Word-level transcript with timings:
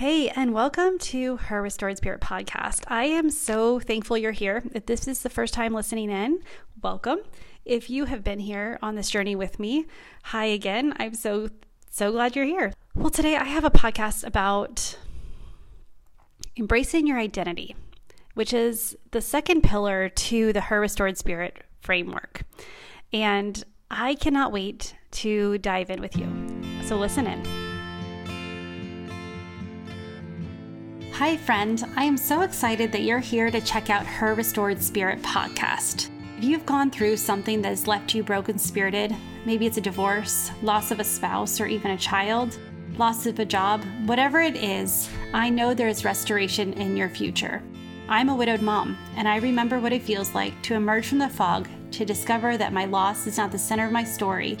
Hey, 0.00 0.30
and 0.30 0.54
welcome 0.54 0.98
to 0.98 1.36
Her 1.36 1.60
Restored 1.60 1.98
Spirit 1.98 2.22
podcast. 2.22 2.84
I 2.88 3.04
am 3.04 3.28
so 3.28 3.78
thankful 3.78 4.16
you're 4.16 4.32
here. 4.32 4.62
If 4.72 4.86
this 4.86 5.06
is 5.06 5.20
the 5.20 5.28
first 5.28 5.52
time 5.52 5.74
listening 5.74 6.08
in, 6.08 6.40
welcome. 6.82 7.18
If 7.66 7.90
you 7.90 8.06
have 8.06 8.24
been 8.24 8.38
here 8.38 8.78
on 8.80 8.94
this 8.94 9.10
journey 9.10 9.36
with 9.36 9.58
me, 9.58 9.84
hi 10.22 10.46
again. 10.46 10.94
I'm 10.98 11.12
so, 11.12 11.50
so 11.90 12.12
glad 12.12 12.34
you're 12.34 12.46
here. 12.46 12.72
Well, 12.94 13.10
today 13.10 13.36
I 13.36 13.44
have 13.44 13.64
a 13.64 13.70
podcast 13.70 14.24
about 14.26 14.96
embracing 16.56 17.06
your 17.06 17.18
identity, 17.18 17.76
which 18.32 18.54
is 18.54 18.96
the 19.10 19.20
second 19.20 19.64
pillar 19.64 20.08
to 20.08 20.54
the 20.54 20.62
Her 20.62 20.80
Restored 20.80 21.18
Spirit 21.18 21.62
framework. 21.82 22.44
And 23.12 23.62
I 23.90 24.14
cannot 24.14 24.50
wait 24.50 24.94
to 25.10 25.58
dive 25.58 25.90
in 25.90 26.00
with 26.00 26.16
you. 26.16 26.26
So 26.86 26.96
listen 26.96 27.26
in. 27.26 27.69
Hi, 31.20 31.36
friend. 31.36 31.84
I 31.96 32.04
am 32.04 32.16
so 32.16 32.40
excited 32.40 32.90
that 32.92 33.02
you're 33.02 33.18
here 33.18 33.50
to 33.50 33.60
check 33.60 33.90
out 33.90 34.06
Her 34.06 34.32
Restored 34.32 34.82
Spirit 34.82 35.20
podcast. 35.20 36.08
If 36.38 36.44
you've 36.44 36.64
gone 36.64 36.90
through 36.90 37.18
something 37.18 37.60
that 37.60 37.68
has 37.68 37.86
left 37.86 38.14
you 38.14 38.22
broken 38.22 38.58
spirited, 38.58 39.14
maybe 39.44 39.66
it's 39.66 39.76
a 39.76 39.82
divorce, 39.82 40.50
loss 40.62 40.90
of 40.90 40.98
a 40.98 41.04
spouse, 41.04 41.60
or 41.60 41.66
even 41.66 41.90
a 41.90 41.98
child, 41.98 42.58
loss 42.96 43.26
of 43.26 43.38
a 43.38 43.44
job, 43.44 43.84
whatever 44.06 44.40
it 44.40 44.56
is, 44.56 45.10
I 45.34 45.50
know 45.50 45.74
there 45.74 45.88
is 45.88 46.06
restoration 46.06 46.72
in 46.72 46.96
your 46.96 47.10
future. 47.10 47.62
I'm 48.08 48.30
a 48.30 48.34
widowed 48.34 48.62
mom, 48.62 48.96
and 49.14 49.28
I 49.28 49.36
remember 49.36 49.78
what 49.78 49.92
it 49.92 50.02
feels 50.02 50.34
like 50.34 50.54
to 50.62 50.74
emerge 50.74 51.06
from 51.06 51.18
the 51.18 51.28
fog 51.28 51.68
to 51.90 52.06
discover 52.06 52.56
that 52.56 52.72
my 52.72 52.86
loss 52.86 53.26
is 53.26 53.36
not 53.36 53.52
the 53.52 53.58
center 53.58 53.84
of 53.84 53.92
my 53.92 54.04
story, 54.04 54.56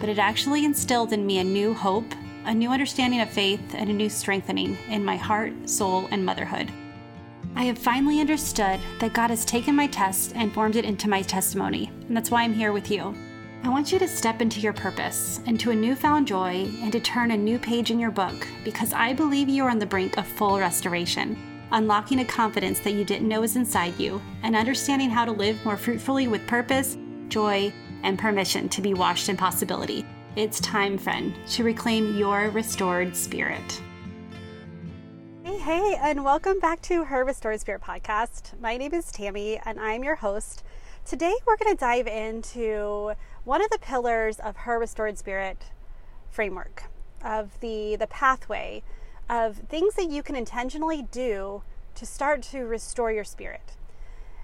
but 0.00 0.08
it 0.08 0.18
actually 0.18 0.64
instilled 0.64 1.12
in 1.12 1.24
me 1.24 1.38
a 1.38 1.44
new 1.44 1.72
hope 1.72 2.12
a 2.44 2.54
new 2.54 2.70
understanding 2.70 3.20
of 3.20 3.30
faith, 3.30 3.74
and 3.74 3.90
a 3.90 3.92
new 3.92 4.08
strengthening 4.08 4.76
in 4.88 5.04
my 5.04 5.16
heart, 5.16 5.52
soul, 5.68 6.08
and 6.10 6.24
motherhood. 6.24 6.70
I 7.56 7.64
have 7.64 7.78
finally 7.78 8.20
understood 8.20 8.80
that 9.00 9.12
God 9.12 9.30
has 9.30 9.44
taken 9.44 9.74
my 9.74 9.86
test 9.88 10.32
and 10.34 10.52
formed 10.52 10.76
it 10.76 10.84
into 10.84 11.08
my 11.08 11.22
testimony, 11.22 11.90
and 12.08 12.16
that's 12.16 12.30
why 12.30 12.42
I'm 12.42 12.54
here 12.54 12.72
with 12.72 12.90
you. 12.90 13.14
I 13.62 13.68
want 13.68 13.92
you 13.92 13.98
to 13.98 14.08
step 14.08 14.40
into 14.40 14.60
your 14.60 14.72
purpose, 14.72 15.40
into 15.46 15.70
a 15.70 15.76
newfound 15.76 16.26
joy, 16.26 16.70
and 16.80 16.90
to 16.92 17.00
turn 17.00 17.32
a 17.32 17.36
new 17.36 17.58
page 17.58 17.90
in 17.90 17.98
your 17.98 18.10
book 18.10 18.46
because 18.64 18.92
I 18.94 19.12
believe 19.12 19.48
you 19.48 19.64
are 19.64 19.70
on 19.70 19.78
the 19.78 19.84
brink 19.84 20.16
of 20.16 20.26
full 20.26 20.58
restoration, 20.58 21.36
unlocking 21.72 22.20
a 22.20 22.24
confidence 22.24 22.80
that 22.80 22.92
you 22.92 23.04
didn't 23.04 23.28
know 23.28 23.42
was 23.42 23.56
inside 23.56 23.98
you, 23.98 24.22
and 24.42 24.56
understanding 24.56 25.10
how 25.10 25.24
to 25.26 25.32
live 25.32 25.62
more 25.64 25.76
fruitfully 25.76 26.26
with 26.26 26.46
purpose, 26.46 26.96
joy, 27.28 27.72
and 28.02 28.18
permission 28.18 28.68
to 28.70 28.80
be 28.80 28.94
washed 28.94 29.28
in 29.28 29.36
possibility. 29.36 30.06
It's 30.36 30.60
time, 30.60 30.96
friend, 30.96 31.34
to 31.48 31.64
reclaim 31.64 32.16
your 32.16 32.50
restored 32.50 33.16
spirit. 33.16 33.82
Hey, 35.42 35.58
hey, 35.58 35.98
and 36.00 36.22
welcome 36.22 36.60
back 36.60 36.80
to 36.82 37.02
Her 37.02 37.24
Restored 37.24 37.58
Spirit 37.60 37.80
podcast. 37.80 38.58
My 38.60 38.76
name 38.76 38.94
is 38.94 39.10
Tammy, 39.10 39.60
and 39.66 39.80
I'm 39.80 40.04
your 40.04 40.14
host. 40.14 40.62
Today, 41.04 41.34
we're 41.44 41.56
going 41.56 41.76
to 41.76 41.80
dive 41.80 42.06
into 42.06 43.14
one 43.42 43.60
of 43.60 43.70
the 43.70 43.80
pillars 43.80 44.38
of 44.38 44.58
Her 44.58 44.78
Restored 44.78 45.18
Spirit 45.18 45.64
framework, 46.30 46.84
of 47.24 47.58
the, 47.58 47.96
the 47.96 48.06
pathway 48.06 48.84
of 49.28 49.56
things 49.68 49.94
that 49.94 50.10
you 50.10 50.22
can 50.22 50.36
intentionally 50.36 51.02
do 51.10 51.62
to 51.96 52.06
start 52.06 52.42
to 52.42 52.60
restore 52.60 53.10
your 53.10 53.24
spirit. 53.24 53.72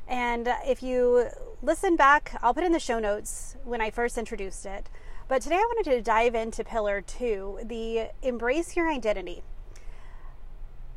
And 0.09 0.49
if 0.65 0.83
you 0.83 1.29
listen 1.63 1.95
back, 1.95 2.37
I'll 2.43 2.55
put 2.55 2.65
in 2.65 2.73
the 2.73 2.81
show 2.81 2.99
notes 2.99 3.55
when 3.63 3.81
I 3.81 3.91
first 3.91 4.19
introduced 4.19 4.67
it 4.67 4.89
but 5.29 5.43
today 5.43 5.57
I 5.57 5.73
wanted 5.75 5.91
to 5.91 6.03
dive 6.03 6.35
into 6.35 6.63
pillar 6.63 7.01
two 7.01 7.59
the 7.65 8.11
embrace 8.23 8.77
your 8.77 8.89
identity. 8.89 9.43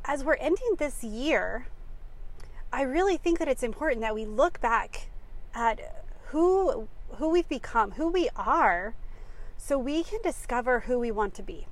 As 0.06 0.24
we're 0.24 0.36
ending 0.36 0.76
this 0.78 1.04
year, 1.04 1.68
I 2.72 2.84
really 2.84 3.18
think 3.18 3.40
that 3.40 3.48
it's 3.48 3.64
important 3.64 4.02
that 4.02 4.14
we 4.14 4.26
look 4.26 4.62
back 4.62 5.10
at 5.54 6.06
who 6.28 6.88
who 7.16 7.30
we've 7.30 7.50
become, 7.50 7.92
who 7.92 8.08
we 8.08 8.30
are, 8.36 8.94
so 9.58 9.80
we 9.80 10.04
can 10.04 10.22
discover 10.22 10.82
who 10.82 11.00
we 11.00 11.10
want 11.10 11.34
to 11.34 11.44
be. 11.44 11.68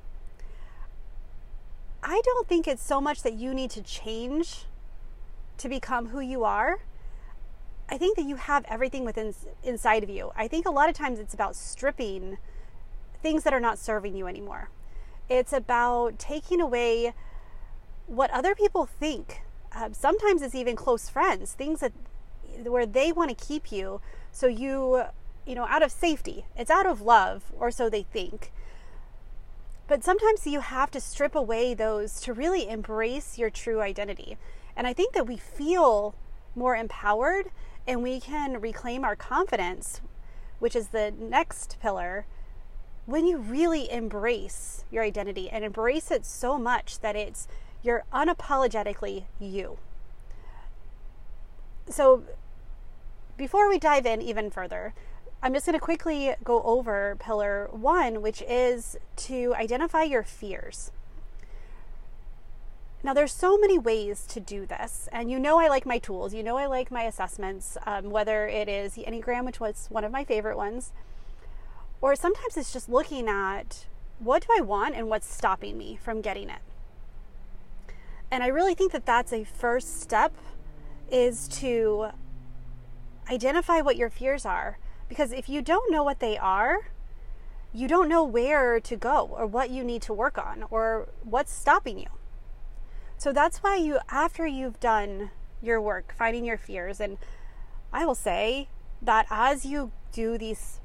I 2.02 2.22
don't 2.24 2.48
think 2.48 2.68
it's 2.68 2.84
so 2.84 3.00
much 3.00 3.22
that 3.22 3.34
you 3.34 3.54
need 3.54 3.70
to 3.72 3.84
change 3.84 4.66
to 5.60 5.70
become 5.70 6.08
who 6.08 6.20
you 6.20 6.44
are. 6.44 6.80
I 7.90 7.98
think 7.98 8.18
that 8.18 8.26
you 8.26 8.36
have 8.36 8.66
everything 8.68 9.06
within 9.06 9.34
inside 9.64 10.04
of 10.04 10.10
you. 10.10 10.32
I 10.36 10.48
think 10.48 10.66
a 10.66 10.72
lot 10.72 10.90
of 10.90 10.96
times 10.96 11.20
it's 11.20 11.34
about 11.34 11.56
stripping 11.56 12.38
things 13.22 13.44
that 13.44 13.54
are 13.54 13.60
not 13.60 13.80
serving 13.80 14.16
you 14.16 14.28
anymore. 14.28 14.70
It's 15.30 15.54
about 15.54 16.20
taking 16.20 16.62
away 16.62 17.14
what 18.08 18.32
other 18.32 18.56
people 18.56 18.86
think. 18.86 19.42
Uh, 19.74 19.90
sometimes 19.92 20.42
it's 20.42 20.56
even 20.56 20.76
close 20.76 21.10
friends, 21.10 21.54
things 21.54 21.80
that 21.80 21.94
where 22.64 22.86
they 22.86 23.12
want 23.12 23.30
to 23.30 23.46
keep 23.46 23.72
you 23.72 24.02
so 24.32 24.48
you 24.48 25.04
you 25.46 25.56
know 25.56 25.66
out 25.68 25.84
of 25.84 25.92
safety. 25.92 26.46
It's 26.56 26.72
out 26.72 26.86
of 26.86 27.02
love 27.02 27.52
or 27.58 27.72
so 27.72 27.90
they 27.90 28.04
think. 28.04 28.52
But 29.88 30.04
sometimes 30.04 30.46
you 30.46 30.60
have 30.60 30.92
to 30.92 31.00
strip 31.00 31.36
away 31.36 31.74
those 31.74 32.20
to 32.22 32.34
really 32.34 32.68
embrace 32.68 33.38
your 33.38 33.50
true 33.50 33.80
identity. 33.80 34.38
And 34.76 34.86
I 34.86 34.94
think 34.94 35.14
that 35.14 35.28
we 35.28 35.38
feel 35.38 36.14
more 36.58 36.76
empowered 36.76 37.52
and 37.88 38.04
we 38.04 38.20
can 38.20 38.60
reclaim 38.60 39.06
our 39.06 39.16
confidence, 39.16 40.02
which 40.60 40.76
is 40.76 40.90
the 40.90 41.14
next 41.18 41.78
pillar, 41.82 42.26
when 43.06 43.26
you 43.26 43.38
really 43.38 43.90
embrace 43.90 44.84
your 44.92 45.04
identity 45.04 45.50
and 45.50 45.64
embrace 45.64 46.12
it 46.12 46.26
so 46.26 46.58
much 46.58 47.00
that 47.00 47.16
it's 47.16 47.48
you're 47.82 48.04
unapologetically 48.12 49.26
you. 49.40 49.78
So, 51.90 52.24
before 53.38 53.70
we 53.70 53.80
dive 53.80 54.06
in 54.06 54.22
even 54.22 54.50
further, 54.50 54.94
I'm 55.42 55.54
just 55.54 55.66
going 55.66 55.78
to 55.78 55.80
quickly 55.80 56.34
go 56.44 56.62
over 56.64 57.16
pillar 57.20 57.70
one, 57.72 58.22
which 58.22 58.42
is 58.42 58.98
to 59.18 59.54
identify 59.56 60.04
your 60.04 60.24
fears. 60.24 60.92
Now, 63.04 63.14
there's 63.14 63.32
so 63.32 63.58
many 63.58 63.78
ways 63.78 64.26
to 64.28 64.40
do 64.40 64.66
this, 64.66 65.08
and 65.12 65.30
you 65.30 65.40
know 65.40 65.60
I 65.60 65.68
like 65.68 65.86
my 65.86 66.00
tools. 66.00 66.34
You 66.34 66.44
know 66.44 66.58
I 66.58 66.66
like 66.66 66.92
my 66.92 67.04
assessments, 67.04 67.78
um, 67.86 68.10
whether 68.10 68.48
it 68.48 68.68
is 68.68 68.94
the 68.94 69.06
Enneagram, 69.08 69.46
which 69.46 69.60
was 69.60 69.88
one 69.90 70.04
of 70.04 70.12
my 70.12 70.24
favorite 70.24 70.58
ones, 70.58 70.92
or 72.02 72.16
sometimes 72.16 72.58
it's 72.58 72.74
just 72.74 72.90
looking 72.90 73.28
at 73.28 73.86
what 74.20 74.48
do 74.48 74.48
I 74.58 74.62
want 74.62 74.96
and 74.96 75.10
what's 75.10 75.32
stopping 75.32 75.78
me 75.78 75.98
from 76.02 76.22
getting 76.22 76.50
it. 76.50 76.60
And 78.32 78.44
I 78.44 78.48
really 78.48 78.74
think 78.74 78.92
that 78.92 79.06
that's 79.06 79.32
a 79.32 79.44
first 79.44 80.02
step 80.02 80.34
is 81.10 81.48
to 81.48 82.10
identify 83.30 83.82
what 83.82 83.96
your 83.96 84.10
fears 84.10 84.46
are 84.46 84.80
because 85.08 85.32
if 85.32 85.48
you 85.48 85.62
don't 85.62 85.92
know 85.92 86.04
what 86.04 86.20
they 86.20 86.38
are, 86.38 86.90
you 87.74 87.88
don't 87.88 88.10
know 88.10 88.24
where 88.24 88.80
to 88.80 88.96
go 88.96 89.30
or 89.32 89.46
what 89.46 89.70
you 89.70 89.84
need 89.84 90.02
to 90.02 90.14
work 90.14 90.38
on 90.38 90.66
or 90.70 91.10
what's 91.24 91.54
stopping 91.54 92.00
you. 92.00 92.08
So 93.18 93.34
that's 93.34 93.60
why 93.60 93.78
you, 93.78 94.00
after 94.10 94.46
you've 94.46 94.80
done 94.80 95.32
your 95.62 95.82
work, 95.82 96.14
finding 96.18 96.46
your 96.46 96.58
fears, 96.58 97.00
and 97.00 97.18
I 97.92 98.06
will 98.06 98.16
say 98.16 98.70
that 99.02 99.26
as 99.30 99.66
you 99.66 99.92
do 100.12 100.38
these 100.38 100.80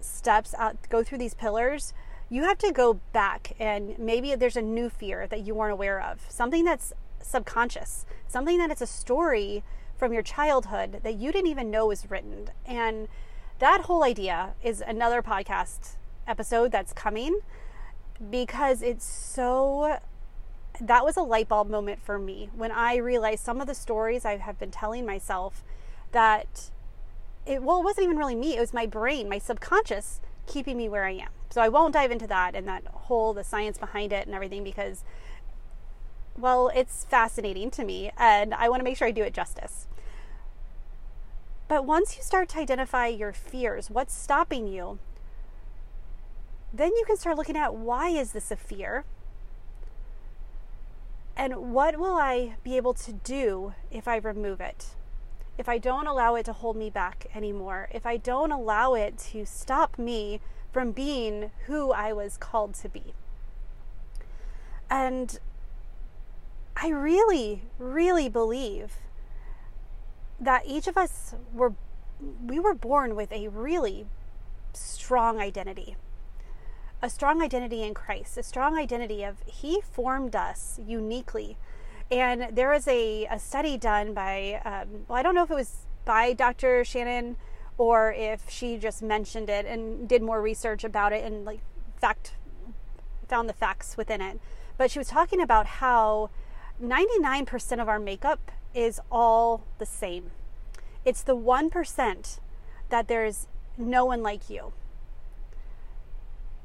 steps 0.00 0.54
out, 0.58 0.76
go 0.90 1.02
through 1.02 1.18
these 1.18 1.34
pillars, 1.34 1.94
you 2.28 2.42
have 2.44 2.58
to 2.58 2.72
go 2.72 3.00
back 3.12 3.52
and 3.58 3.98
maybe 3.98 4.34
there's 4.34 4.56
a 4.56 4.62
new 4.62 4.90
fear 4.90 5.26
that 5.26 5.40
you 5.40 5.54
weren't 5.54 5.72
aware 5.72 6.00
of, 6.00 6.26
something 6.28 6.64
that's 6.64 6.92
subconscious, 7.22 8.04
something 8.26 8.58
that 8.58 8.70
it's 8.70 8.82
a 8.82 8.86
story 8.86 9.64
from 9.96 10.12
your 10.12 10.22
childhood 10.22 11.00
that 11.02 11.14
you 11.14 11.32
didn't 11.32 11.50
even 11.50 11.70
know 11.70 11.86
was 11.86 12.10
written. 12.10 12.50
And 12.66 13.08
that 13.58 13.82
whole 13.82 14.04
idea 14.04 14.54
is 14.62 14.82
another 14.86 15.22
podcast 15.22 15.96
episode 16.26 16.70
that's 16.70 16.92
coming 16.92 17.40
because 18.30 18.82
it's 18.82 19.04
so 19.04 19.98
that 20.80 21.04
was 21.04 21.16
a 21.16 21.22
light 21.22 21.48
bulb 21.48 21.68
moment 21.68 22.00
for 22.02 22.18
me 22.18 22.50
when 22.54 22.70
I 22.70 22.96
realized 22.96 23.44
some 23.44 23.60
of 23.60 23.66
the 23.66 23.74
stories 23.74 24.24
I 24.24 24.36
have 24.36 24.58
been 24.58 24.70
telling 24.70 25.04
myself 25.06 25.62
that 26.12 26.70
it 27.46 27.62
well, 27.62 27.80
it 27.80 27.84
wasn't 27.84 28.04
even 28.04 28.18
really 28.18 28.34
me. 28.34 28.56
It 28.56 28.60
was 28.60 28.74
my 28.74 28.86
brain, 28.86 29.28
my 29.28 29.38
subconscious, 29.38 30.20
keeping 30.46 30.76
me 30.76 30.88
where 30.88 31.04
I 31.04 31.12
am. 31.12 31.28
So 31.50 31.62
I 31.62 31.68
won't 31.68 31.94
dive 31.94 32.10
into 32.10 32.26
that 32.26 32.54
and 32.54 32.68
that 32.68 32.86
whole 32.86 33.32
the 33.32 33.44
science 33.44 33.78
behind 33.78 34.12
it 34.12 34.26
and 34.26 34.34
everything 34.34 34.62
because, 34.62 35.02
well, 36.36 36.70
it's 36.74 37.04
fascinating 37.04 37.70
to 37.72 37.84
me, 37.84 38.10
and 38.18 38.54
I 38.54 38.68
want 38.68 38.80
to 38.80 38.84
make 38.84 38.96
sure 38.96 39.08
I 39.08 39.12
do 39.12 39.22
it 39.22 39.32
justice. 39.32 39.88
But 41.68 41.84
once 41.84 42.16
you 42.16 42.22
start 42.22 42.48
to 42.50 42.58
identify 42.58 43.06
your 43.06 43.32
fears, 43.32 43.90
what's 43.90 44.14
stopping 44.14 44.66
you, 44.66 44.98
then 46.72 46.94
you 46.96 47.04
can 47.06 47.16
start 47.16 47.36
looking 47.36 47.56
at 47.56 47.74
why 47.74 48.10
is 48.10 48.32
this 48.32 48.50
a 48.50 48.56
fear? 48.56 49.04
And 51.38 51.72
what 51.72 51.98
will 51.98 52.16
I 52.16 52.56
be 52.62 52.76
able 52.76 52.92
to 52.94 53.12
do 53.12 53.72
if 53.90 54.06
I 54.06 54.16
remove 54.16 54.60
it? 54.60 54.96
if 55.58 55.68
I 55.68 55.76
don't 55.76 56.06
allow 56.06 56.36
it 56.36 56.44
to 56.46 56.52
hold 56.52 56.76
me 56.76 56.88
back 56.88 57.26
anymore, 57.34 57.88
if 57.92 58.06
I 58.06 58.16
don't 58.16 58.52
allow 58.52 58.94
it 58.94 59.18
to 59.32 59.44
stop 59.44 59.98
me 59.98 60.40
from 60.72 60.92
being 60.92 61.50
who 61.66 61.90
I 61.90 62.12
was 62.12 62.36
called 62.36 62.74
to 62.74 62.88
be. 62.88 63.12
And 64.88 65.38
I 66.76 66.88
really, 66.90 67.64
really 67.78 68.28
believe 68.28 68.98
that 70.38 70.62
each 70.64 70.86
of 70.86 70.96
us 70.96 71.34
were 71.52 71.74
we 72.44 72.58
were 72.58 72.74
born 72.74 73.14
with 73.14 73.30
a 73.32 73.48
really 73.48 74.06
strong 74.72 75.40
identity. 75.40 75.96
A 77.00 77.08
strong 77.08 77.42
identity 77.42 77.84
in 77.84 77.94
Christ, 77.94 78.36
a 78.36 78.42
strong 78.42 78.76
identity 78.76 79.22
of 79.22 79.36
He 79.46 79.80
formed 79.80 80.34
us 80.34 80.80
uniquely. 80.84 81.56
And 82.10 82.56
there 82.56 82.70
was 82.70 82.88
a, 82.88 83.26
a 83.26 83.38
study 83.38 83.76
done 83.76 84.14
by, 84.14 84.60
um, 84.64 85.04
well, 85.06 85.18
I 85.18 85.22
don't 85.22 85.34
know 85.34 85.44
if 85.44 85.50
it 85.50 85.54
was 85.54 85.86
by 86.04 86.32
Dr. 86.32 86.84
Shannon 86.84 87.36
or 87.76 88.12
if 88.12 88.50
she 88.50 88.78
just 88.78 89.02
mentioned 89.02 89.48
it 89.48 89.64
and 89.66 90.08
did 90.08 90.22
more 90.22 90.42
research 90.42 90.82
about 90.82 91.12
it 91.12 91.24
and 91.24 91.44
like 91.44 91.60
fact 92.00 92.32
found 93.28 93.48
the 93.48 93.52
facts 93.52 93.96
within 93.96 94.20
it. 94.20 94.40
But 94.76 94.90
she 94.90 94.98
was 94.98 95.08
talking 95.08 95.40
about 95.40 95.66
how 95.66 96.30
99% 96.82 97.80
of 97.80 97.88
our 97.88 97.98
makeup 97.98 98.50
is 98.74 99.00
all 99.10 99.64
the 99.78 99.86
same. 99.86 100.30
It's 101.04 101.22
the 101.22 101.36
1% 101.36 102.40
that 102.88 103.08
there's 103.08 103.46
no 103.76 104.04
one 104.04 104.22
like 104.22 104.50
you. 104.50 104.72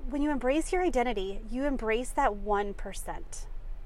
When 0.10 0.22
you 0.22 0.32
embrace 0.32 0.72
your 0.72 0.84
identity, 0.84 1.42
you 1.50 1.66
embrace 1.66 2.10
that 2.12 2.32
1%. 2.32 3.46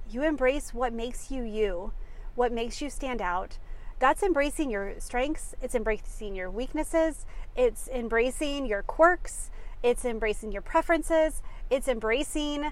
You 0.10 0.24
embrace 0.24 0.74
what 0.74 0.94
makes 0.94 1.31
you 1.31 1.44
you, 1.44 1.94
what 2.36 2.52
makes 2.52 2.81
you 2.81 2.90
stand 2.90 3.22
out. 3.22 3.58
That's 4.00 4.22
embracing 4.22 4.69
your 4.69 5.00
strengths, 5.00 5.56
it's 5.62 5.74
embracing 5.74 6.36
your 6.36 6.52
weaknesses, 6.52 7.25
it's 7.56 7.88
embracing 7.88 8.66
your 8.68 8.84
quirks, 8.84 9.50
it's 9.81 10.06
embracing 10.06 10.52
your 10.52 10.62
preferences, 10.62 11.42
it's 11.69 11.88
embracing 11.88 12.72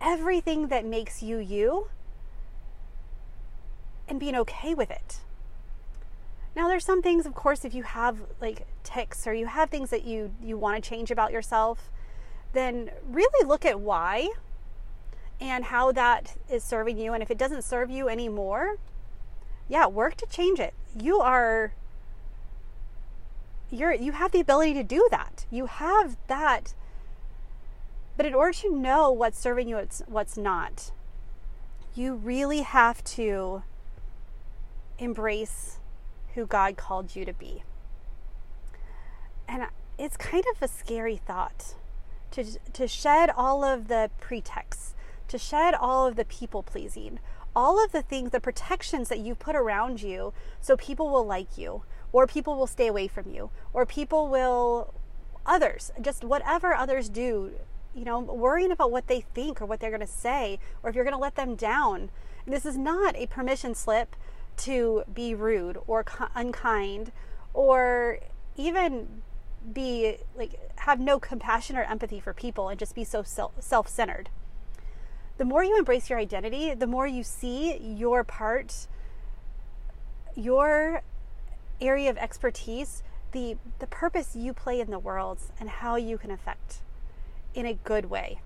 everything 0.00 0.68
that 0.68 0.84
makes 0.84 1.22
you 1.22 1.38
you 1.38 1.88
and 4.08 4.18
being 4.20 4.36
okay 4.36 4.74
with 4.74 4.90
it. 4.90 5.18
Now 6.56 6.68
there's 6.68 6.84
some 6.84 7.02
things 7.02 7.26
of 7.26 7.34
course 7.34 7.64
if 7.64 7.74
you 7.74 7.82
have 7.82 8.18
like 8.40 8.66
tics 8.82 9.26
or 9.26 9.34
you 9.34 9.46
have 9.46 9.70
things 9.70 9.90
that 9.90 10.04
you 10.04 10.34
you 10.42 10.56
want 10.56 10.82
to 10.82 10.88
change 10.88 11.10
about 11.10 11.32
yourself, 11.32 11.90
then 12.52 12.90
really 13.08 13.46
look 13.46 13.64
at 13.64 13.80
why 13.80 14.30
and 15.40 15.66
how 15.66 15.92
that 15.92 16.36
is 16.50 16.62
serving 16.62 16.98
you 16.98 17.12
and 17.12 17.22
if 17.22 17.30
it 17.30 17.38
doesn't 17.38 17.62
serve 17.62 17.90
you 17.90 18.08
anymore, 18.08 18.76
yeah, 19.68 19.86
work 19.86 20.16
to 20.16 20.26
change 20.26 20.60
it. 20.60 20.74
You 20.98 21.20
are 21.20 21.74
you're 23.70 23.94
you 23.94 24.12
have 24.12 24.32
the 24.32 24.40
ability 24.40 24.74
to 24.74 24.82
do 24.82 25.06
that. 25.10 25.46
You 25.50 25.66
have 25.66 26.16
that 26.26 26.74
but 28.20 28.26
in 28.26 28.34
order 28.34 28.52
to 28.58 28.76
know 28.76 29.10
what's 29.10 29.38
serving 29.38 29.66
you, 29.66 29.76
what's, 29.76 30.02
what's 30.06 30.36
not, 30.36 30.92
you 31.94 32.14
really 32.14 32.60
have 32.60 33.02
to 33.04 33.62
embrace 34.98 35.78
who 36.34 36.44
God 36.44 36.76
called 36.76 37.16
you 37.16 37.24
to 37.24 37.32
be. 37.32 37.62
And 39.48 39.68
it's 39.98 40.18
kind 40.18 40.44
of 40.54 40.62
a 40.62 40.68
scary 40.68 41.16
thought 41.16 41.76
to, 42.32 42.44
to 42.72 42.88
shed 42.88 43.30
all 43.36 43.64
of 43.64 43.88
the 43.88 44.10
pretexts, 44.20 44.94
to 45.28 45.38
shed 45.38 45.74
all 45.74 46.06
of 46.06 46.16
the 46.16 46.24
people 46.24 46.62
pleasing, 46.62 47.18
all 47.54 47.82
of 47.82 47.92
the 47.92 48.02
things, 48.02 48.30
the 48.30 48.40
protections 48.40 49.08
that 49.08 49.18
you 49.18 49.34
put 49.34 49.56
around 49.56 50.02
you 50.02 50.32
so 50.60 50.76
people 50.76 51.10
will 51.10 51.26
like 51.26 51.58
you, 51.58 51.82
or 52.12 52.26
people 52.26 52.56
will 52.56 52.66
stay 52.66 52.86
away 52.86 53.08
from 53.08 53.30
you, 53.30 53.50
or 53.72 53.84
people 53.86 54.28
will, 54.28 54.94
others, 55.44 55.90
just 56.00 56.24
whatever 56.24 56.74
others 56.74 57.08
do 57.08 57.52
you 57.94 58.04
know, 58.04 58.20
worrying 58.20 58.70
about 58.70 58.90
what 58.90 59.06
they 59.06 59.20
think 59.20 59.60
or 59.60 59.66
what 59.66 59.80
they're 59.80 59.90
going 59.90 60.00
to 60.00 60.06
say 60.06 60.58
or 60.82 60.90
if 60.90 60.96
you're 60.96 61.04
going 61.04 61.14
to 61.14 61.20
let 61.20 61.34
them 61.34 61.54
down. 61.54 62.10
This 62.46 62.64
is 62.64 62.76
not 62.76 63.16
a 63.16 63.26
permission 63.26 63.74
slip 63.74 64.16
to 64.58 65.04
be 65.12 65.34
rude 65.34 65.78
or 65.86 66.04
unkind 66.34 67.12
or 67.52 68.18
even 68.56 69.22
be 69.72 70.16
like 70.36 70.58
have 70.80 70.98
no 70.98 71.18
compassion 71.18 71.76
or 71.76 71.82
empathy 71.82 72.20
for 72.20 72.32
people 72.32 72.68
and 72.68 72.78
just 72.78 72.94
be 72.94 73.04
so 73.04 73.22
self 73.22 73.88
centered. 73.88 74.30
The 75.38 75.44
more 75.44 75.64
you 75.64 75.78
embrace 75.78 76.10
your 76.10 76.18
identity, 76.18 76.74
the 76.74 76.86
more 76.86 77.06
you 77.06 77.22
see 77.22 77.76
your 77.78 78.24
part, 78.24 78.88
your 80.36 81.02
area 81.80 82.10
of 82.10 82.18
expertise, 82.18 83.02
the, 83.32 83.56
the 83.78 83.86
purpose 83.86 84.36
you 84.36 84.52
play 84.52 84.80
in 84.80 84.90
the 84.90 84.98
world, 84.98 85.38
and 85.58 85.70
how 85.70 85.96
you 85.96 86.18
can 86.18 86.30
affect 86.30 86.82
in 87.54 87.64
a 87.64 87.72
good 87.72 88.10
way. 88.10 88.40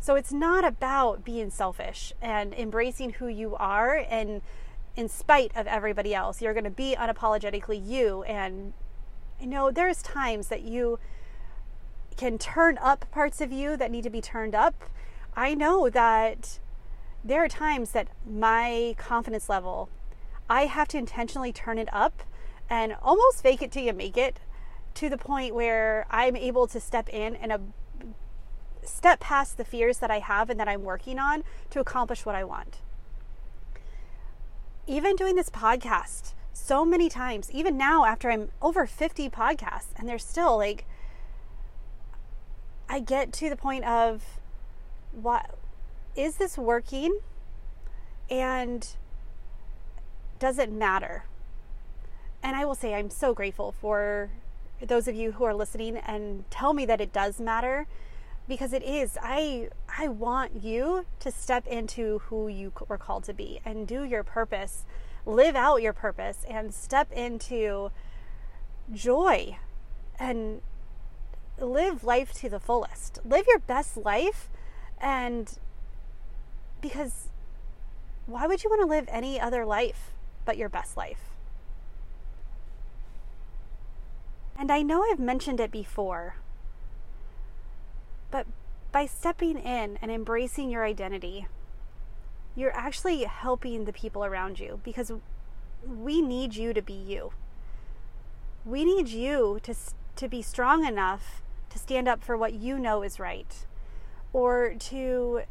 So 0.00 0.14
it's 0.14 0.32
not 0.32 0.64
about 0.64 1.24
being 1.24 1.50
selfish 1.50 2.12
and 2.20 2.54
embracing 2.54 3.10
who 3.10 3.28
you 3.28 3.54
are 3.56 3.96
and 3.96 4.42
in 4.96 5.08
spite 5.08 5.52
of 5.56 5.66
everybody 5.66 6.14
else. 6.14 6.40
You're 6.40 6.54
going 6.54 6.64
to 6.64 6.70
be 6.70 6.96
unapologetically 6.98 7.84
you. 7.84 8.22
And 8.24 8.72
you 9.40 9.46
know, 9.46 9.70
there's 9.70 10.02
times 10.02 10.48
that 10.48 10.62
you 10.62 10.98
can 12.16 12.38
turn 12.38 12.78
up 12.78 13.06
parts 13.12 13.40
of 13.40 13.52
you 13.52 13.76
that 13.76 13.90
need 13.90 14.02
to 14.02 14.10
be 14.10 14.20
turned 14.20 14.54
up. 14.54 14.84
I 15.36 15.54
know 15.54 15.88
that 15.88 16.58
there 17.24 17.44
are 17.44 17.48
times 17.48 17.92
that 17.92 18.08
my 18.28 18.94
confidence 18.98 19.48
level, 19.48 19.88
I 20.50 20.66
have 20.66 20.88
to 20.88 20.98
intentionally 20.98 21.52
turn 21.52 21.78
it 21.78 21.88
up 21.92 22.22
and 22.68 22.96
almost 23.02 23.42
fake 23.42 23.62
it 23.62 23.70
till 23.70 23.84
you 23.84 23.92
make 23.92 24.16
it 24.16 24.40
to 24.94 25.08
the 25.08 25.18
point 25.18 25.54
where 25.54 26.06
I'm 26.10 26.36
able 26.36 26.66
to 26.66 26.80
step 26.80 27.08
in 27.08 27.36
and 27.36 27.52
a 27.52 27.60
step 28.82 29.20
past 29.20 29.56
the 29.56 29.64
fears 29.64 29.98
that 29.98 30.10
I 30.10 30.18
have 30.18 30.50
and 30.50 30.58
that 30.58 30.68
I'm 30.68 30.82
working 30.82 31.18
on 31.18 31.44
to 31.70 31.80
accomplish 31.80 32.26
what 32.26 32.34
I 32.34 32.44
want. 32.44 32.78
Even 34.86 35.14
doing 35.16 35.36
this 35.36 35.50
podcast 35.50 36.32
so 36.52 36.84
many 36.84 37.08
times, 37.08 37.50
even 37.50 37.76
now 37.76 38.04
after 38.04 38.30
I'm 38.30 38.50
over 38.60 38.86
50 38.86 39.30
podcasts, 39.30 39.88
and 39.96 40.08
there's 40.08 40.24
still 40.24 40.56
like, 40.56 40.84
I 42.88 43.00
get 43.00 43.32
to 43.34 43.48
the 43.48 43.56
point 43.56 43.84
of 43.84 44.24
what 45.12 45.56
is 46.16 46.36
this 46.36 46.58
working? 46.58 47.20
And 48.30 48.86
does 50.38 50.58
it 50.58 50.70
matter? 50.70 51.24
And 52.42 52.56
I 52.56 52.64
will 52.64 52.74
say, 52.74 52.94
I'm 52.94 53.10
so 53.10 53.34
grateful 53.34 53.72
for 53.72 54.30
those 54.80 55.08
of 55.08 55.14
you 55.14 55.32
who 55.32 55.44
are 55.44 55.54
listening 55.54 55.96
and 55.96 56.48
tell 56.50 56.72
me 56.72 56.86
that 56.86 57.00
it 57.00 57.12
does 57.12 57.40
matter 57.40 57.86
because 58.46 58.72
it 58.72 58.82
is 58.82 59.18
i 59.20 59.68
i 59.98 60.08
want 60.08 60.62
you 60.62 61.04
to 61.18 61.30
step 61.30 61.66
into 61.66 62.20
who 62.26 62.48
you 62.48 62.72
were 62.88 62.96
called 62.96 63.24
to 63.24 63.34
be 63.34 63.60
and 63.64 63.86
do 63.86 64.04
your 64.04 64.22
purpose 64.22 64.84
live 65.28 65.54
out 65.54 65.82
your 65.82 65.92
purpose 65.92 66.44
and 66.48 66.74
step 66.74 67.12
into 67.12 67.90
joy 68.92 69.58
and 70.18 70.62
live 71.58 72.02
life 72.02 72.32
to 72.32 72.48
the 72.48 72.58
fullest. 72.58 73.18
Live 73.24 73.44
your 73.46 73.58
best 73.58 73.96
life 73.96 74.48
and 75.00 75.58
because 76.80 77.28
why 78.26 78.46
would 78.46 78.64
you 78.64 78.70
want 78.70 78.80
to 78.80 78.86
live 78.86 79.06
any 79.08 79.40
other 79.40 79.64
life 79.64 80.12
but 80.44 80.56
your 80.56 80.68
best 80.68 80.96
life? 80.96 81.20
And 84.58 84.72
i 84.72 84.82
know 84.82 85.04
i've 85.04 85.20
mentioned 85.20 85.60
it 85.60 85.70
before 85.70 86.34
but 88.30 88.46
by 88.92 89.06
stepping 89.06 89.58
in 89.58 89.98
and 90.00 90.10
embracing 90.10 90.70
your 90.70 90.84
identity, 90.84 91.46
you're 92.54 92.76
actually 92.76 93.24
helping 93.24 93.84
the 93.84 93.92
people 93.92 94.24
around 94.24 94.58
you 94.58 94.80
because 94.82 95.12
we 95.86 96.20
need 96.20 96.54
you 96.56 96.72
to 96.72 96.82
be 96.82 96.92
you. 96.92 97.32
We 98.64 98.84
need 98.84 99.08
you 99.08 99.60
to, 99.62 99.74
to 100.16 100.28
be 100.28 100.42
strong 100.42 100.84
enough 100.84 101.42
to 101.70 101.78
stand 101.78 102.08
up 102.08 102.24
for 102.24 102.36
what 102.36 102.54
you 102.54 102.78
know 102.78 103.02
is 103.02 103.20
right 103.20 103.66
or 104.32 104.74
to 104.78 105.42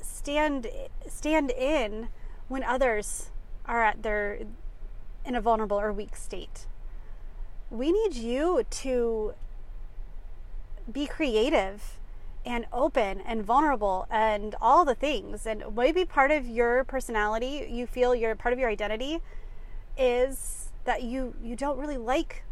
stand 0.00 0.66
stand 1.08 1.50
in 1.50 2.08
when 2.48 2.62
others 2.62 3.30
are 3.64 3.82
at 3.82 4.02
their 4.02 4.40
in 5.24 5.34
a 5.34 5.40
vulnerable 5.40 5.78
or 5.78 5.92
weak 5.92 6.14
state. 6.16 6.66
We 7.70 7.90
need 7.90 8.14
you 8.14 8.64
to 8.68 9.34
be 10.90 11.06
creative 11.06 11.98
and 12.46 12.64
open 12.72 13.20
and 13.22 13.44
vulnerable 13.44 14.06
and 14.08 14.54
all 14.60 14.84
the 14.84 14.94
things. 14.94 15.46
And 15.46 15.64
maybe 15.74 16.04
part 16.04 16.30
of 16.30 16.46
your 16.46 16.84
personality, 16.84 17.66
you 17.68 17.86
feel 17.86 18.14
your 18.14 18.36
part 18.36 18.52
of 18.52 18.58
your 18.58 18.70
identity 18.70 19.20
is 19.98 20.68
that 20.84 21.02
you 21.02 21.34
you 21.42 21.56
don't 21.56 21.78
really 21.78 21.96
like 21.96 22.44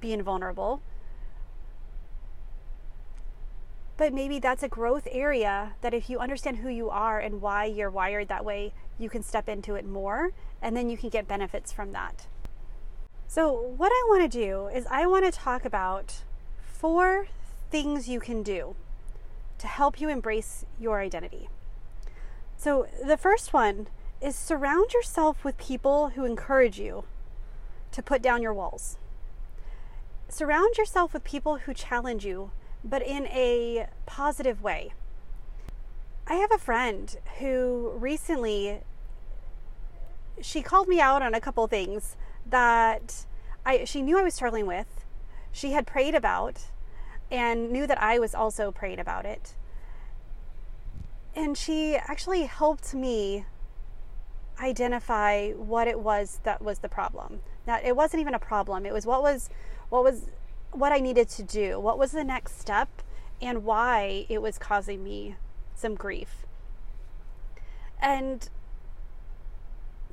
being 0.00 0.22
vulnerable. 0.22 0.82
But 3.96 4.12
maybe 4.12 4.38
that's 4.38 4.62
a 4.62 4.68
growth 4.68 5.08
area 5.10 5.74
that 5.80 5.92
if 5.92 6.08
you 6.08 6.18
understand 6.18 6.58
who 6.58 6.68
you 6.68 6.88
are 6.90 7.18
and 7.18 7.40
why 7.40 7.64
you're 7.64 7.90
wired 7.90 8.28
that 8.28 8.44
way, 8.44 8.72
you 8.98 9.10
can 9.10 9.22
step 9.22 9.48
into 9.48 9.74
it 9.74 9.84
more 9.84 10.30
and 10.62 10.76
then 10.76 10.88
you 10.88 10.96
can 10.96 11.08
get 11.08 11.26
benefits 11.26 11.72
from 11.72 11.92
that. 11.92 12.26
So, 13.28 13.52
what 13.52 13.92
I 13.92 14.06
want 14.08 14.30
to 14.30 14.38
do 14.38 14.68
is 14.68 14.86
I 14.90 15.06
want 15.06 15.24
to 15.24 15.30
talk 15.30 15.64
about 15.64 16.22
four 16.66 17.28
things 17.70 18.08
you 18.08 18.20
can 18.20 18.42
do 18.42 18.74
to 19.60 19.66
help 19.66 20.00
you 20.00 20.08
embrace 20.08 20.64
your 20.78 21.00
identity. 21.00 21.48
So, 22.56 22.86
the 23.06 23.16
first 23.16 23.52
one 23.52 23.86
is 24.20 24.36
surround 24.36 24.92
yourself 24.92 25.44
with 25.44 25.56
people 25.56 26.10
who 26.10 26.24
encourage 26.24 26.78
you 26.78 27.04
to 27.92 28.02
put 28.02 28.22
down 28.22 28.42
your 28.42 28.52
walls. 28.52 28.98
Surround 30.28 30.76
yourself 30.76 31.12
with 31.12 31.24
people 31.24 31.58
who 31.58 31.74
challenge 31.74 32.24
you, 32.24 32.50
but 32.84 33.02
in 33.02 33.26
a 33.26 33.88
positive 34.06 34.62
way. 34.62 34.92
I 36.26 36.34
have 36.34 36.52
a 36.52 36.58
friend 36.58 37.16
who 37.38 37.92
recently 37.96 38.80
she 40.40 40.62
called 40.62 40.88
me 40.88 41.00
out 41.00 41.22
on 41.22 41.34
a 41.34 41.40
couple 41.40 41.66
things 41.66 42.16
that 42.46 43.26
I 43.66 43.84
she 43.84 44.00
knew 44.00 44.18
I 44.18 44.22
was 44.22 44.34
struggling 44.34 44.66
with. 44.66 45.04
She 45.52 45.72
had 45.72 45.86
prayed 45.86 46.14
about 46.14 46.66
and 47.30 47.70
knew 47.70 47.86
that 47.86 48.02
I 48.02 48.18
was 48.18 48.34
also 48.34 48.72
praying 48.72 48.98
about 48.98 49.24
it. 49.24 49.54
And 51.34 51.56
she 51.56 51.96
actually 51.96 52.44
helped 52.44 52.92
me 52.92 53.44
identify 54.60 55.52
what 55.52 55.88
it 55.88 56.00
was 56.00 56.40
that 56.42 56.60
was 56.60 56.80
the 56.80 56.88
problem. 56.88 57.40
Now 57.66 57.78
it 57.82 57.96
wasn't 57.96 58.20
even 58.20 58.34
a 58.34 58.38
problem. 58.38 58.84
It 58.84 58.92
was 58.92 59.06
what 59.06 59.22
was 59.22 59.48
what 59.88 60.04
was 60.04 60.26
what 60.72 60.92
I 60.92 60.98
needed 60.98 61.28
to 61.30 61.42
do. 61.42 61.78
What 61.80 61.98
was 61.98 62.12
the 62.12 62.24
next 62.24 62.60
step 62.60 62.88
and 63.40 63.64
why 63.64 64.26
it 64.28 64.42
was 64.42 64.58
causing 64.58 65.02
me 65.02 65.36
some 65.74 65.94
grief. 65.94 66.46
And 68.00 68.48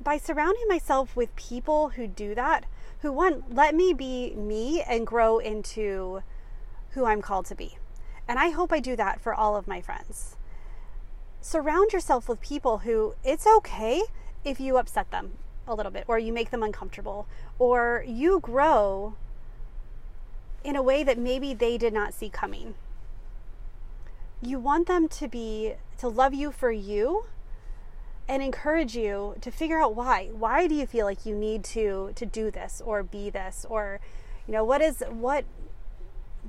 by 0.02 0.16
surrounding 0.18 0.66
myself 0.68 1.14
with 1.16 1.34
people 1.36 1.90
who 1.90 2.06
do 2.06 2.34
that, 2.34 2.64
who 3.00 3.12
one 3.12 3.44
let 3.50 3.74
me 3.74 3.92
be 3.92 4.34
me 4.34 4.82
and 4.82 5.06
grow 5.06 5.38
into 5.38 6.22
who 6.98 7.06
I'm 7.06 7.22
called 7.22 7.46
to 7.46 7.54
be. 7.54 7.78
And 8.26 8.38
I 8.38 8.50
hope 8.50 8.72
I 8.72 8.80
do 8.80 8.96
that 8.96 9.20
for 9.20 9.32
all 9.32 9.56
of 9.56 9.68
my 9.68 9.80
friends. 9.80 10.36
Surround 11.40 11.92
yourself 11.92 12.28
with 12.28 12.40
people 12.40 12.78
who 12.78 13.14
it's 13.24 13.46
okay 13.46 14.02
if 14.44 14.58
you 14.58 14.76
upset 14.76 15.12
them 15.12 15.32
a 15.66 15.74
little 15.74 15.92
bit 15.92 16.04
or 16.08 16.18
you 16.18 16.32
make 16.32 16.50
them 16.50 16.62
uncomfortable 16.62 17.26
or 17.58 18.04
you 18.06 18.40
grow 18.40 19.14
in 20.64 20.74
a 20.74 20.82
way 20.82 21.04
that 21.04 21.16
maybe 21.18 21.54
they 21.54 21.78
did 21.78 21.92
not 21.92 22.12
see 22.12 22.28
coming. 22.28 22.74
You 24.42 24.58
want 24.58 24.88
them 24.88 25.08
to 25.08 25.28
be 25.28 25.74
to 25.98 26.08
love 26.08 26.34
you 26.34 26.50
for 26.50 26.72
you 26.72 27.26
and 28.26 28.42
encourage 28.42 28.96
you 28.96 29.36
to 29.40 29.52
figure 29.52 29.80
out 29.80 29.94
why. 29.94 30.30
Why 30.32 30.66
do 30.66 30.74
you 30.74 30.86
feel 30.86 31.06
like 31.06 31.24
you 31.24 31.34
need 31.34 31.62
to 31.64 32.12
to 32.16 32.26
do 32.26 32.50
this 32.50 32.82
or 32.84 33.04
be 33.04 33.30
this 33.30 33.64
or 33.70 34.00
you 34.48 34.52
know 34.52 34.64
what 34.64 34.82
is 34.82 35.04
what 35.08 35.44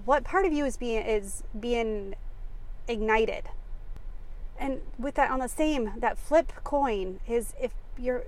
what 0.06 0.24
part 0.24 0.46
of 0.46 0.54
you 0.54 0.66
is 0.66 0.78
being 0.78 1.04
is 1.04 1.44
being 1.60 2.16
ignited? 2.88 3.50
And 4.60 4.82
with 4.98 5.16
that 5.16 5.32
on 5.32 5.40
the 5.40 5.48
same 5.48 5.94
that 5.98 6.18
flip 6.18 6.52
coin 6.64 7.20
is 7.28 7.54
if 7.62 7.72
you're 7.98 8.24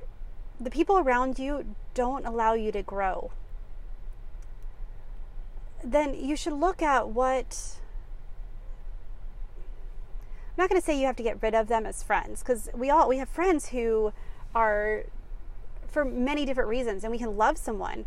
the 0.59 0.69
people 0.69 0.97
around 0.97 1.39
you 1.39 1.75
don't 1.93 2.25
allow 2.25 2.53
you 2.53 2.71
to 2.71 2.83
grow 2.83 3.31
then 5.83 6.13
you 6.13 6.35
should 6.35 6.53
look 6.53 6.81
at 6.81 7.09
what 7.09 7.77
I'm 10.49 10.63
not 10.63 10.69
going 10.69 10.79
to 10.79 10.85
say 10.85 10.99
you 10.99 11.07
have 11.07 11.15
to 11.15 11.23
get 11.23 11.41
rid 11.41 11.55
of 11.55 11.67
them 11.67 11.85
as 11.85 12.03
friends 12.03 12.41
because 12.41 12.69
we 12.75 12.89
all 12.89 13.09
we 13.09 13.17
have 13.17 13.29
friends 13.29 13.69
who 13.69 14.13
are 14.53 15.05
for 15.87 16.05
many 16.05 16.45
different 16.45 16.69
reasons 16.69 17.03
and 17.03 17.11
we 17.11 17.17
can 17.17 17.35
love 17.35 17.57
someone 17.57 18.05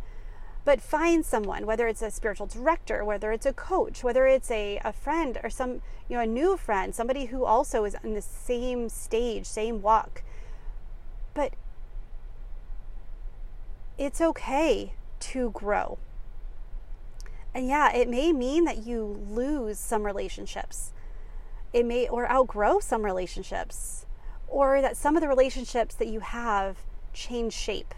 but 0.65 0.81
find 0.81 1.25
someone 1.25 1.67
whether 1.67 1.87
it's 1.87 2.03
a 2.03 2.11
spiritual 2.11 2.47
director 2.47 3.05
whether 3.05 3.33
it's 3.33 3.47
a 3.47 3.53
coach 3.53 4.03
whether 4.03 4.27
it's 4.27 4.51
a, 4.51 4.81
a 4.85 4.93
friend 4.93 5.39
or 5.43 5.51
some 5.51 5.83
you 6.09 6.17
know 6.17 6.21
a 6.21 6.27
new 6.27 6.57
friend 6.57 6.95
somebody 6.95 7.27
who 7.27 7.45
also 7.45 7.85
is 7.85 7.97
in 8.03 8.15
the 8.15 8.23
same 8.23 8.89
stage 8.89 9.47
same 9.47 9.83
walk. 9.83 10.23
But 11.35 11.55
it's 13.99 14.21
okay 14.21 14.95
to 15.21 15.51
grow. 15.51 15.99
And 17.53 17.69
yeah 17.69 17.93
it 17.93 18.09
may 18.09 18.33
mean 18.33 18.65
that 18.65 18.87
you 18.87 19.21
lose 19.29 19.79
some 19.79 20.05
relationships. 20.05 20.93
It 21.73 21.85
may 21.85 22.09
or 22.09 22.31
outgrow 22.31 22.79
some 22.79 23.05
relationships 23.05 24.07
or 24.47 24.81
that 24.81 24.97
some 24.97 25.17
of 25.17 25.21
the 25.21 25.29
relationships 25.29 25.95
that 25.97 26.09
you 26.09 26.21
have 26.21 26.79
change 27.13 27.53
shape 27.53 27.95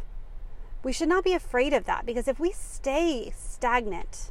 we 0.87 0.93
should 0.93 1.09
not 1.09 1.25
be 1.25 1.33
afraid 1.33 1.73
of 1.73 1.85
that 1.85 2.07
because 2.07 2.29
if 2.29 2.39
we 2.39 2.53
stay 2.53 3.33
stagnant, 3.37 4.31